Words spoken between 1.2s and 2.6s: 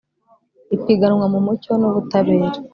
mu mucyo n’ ubutabera